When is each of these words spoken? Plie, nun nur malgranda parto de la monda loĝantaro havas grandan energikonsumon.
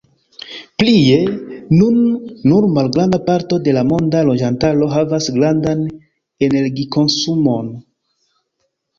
Plie, 0.81 1.17
nun 1.81 1.97
nur 2.51 2.67
malgranda 2.77 3.19
parto 3.27 3.59
de 3.67 3.75
la 3.77 3.83
monda 3.89 4.21
loĝantaro 4.29 4.87
havas 4.93 5.27
grandan 5.35 5.83
energikonsumon. 6.49 7.69